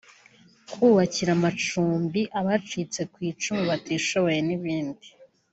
[0.71, 5.07] kubakira amacumbi abacitse ku icumu batishoboye n’ibindi